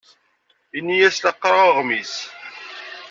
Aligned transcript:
Ini-as 0.77 1.17
la 1.23 1.31
qqareɣ 1.35 1.65
aɣmis. 1.69 2.15